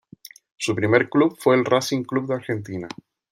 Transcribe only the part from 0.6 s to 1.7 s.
primer club fue el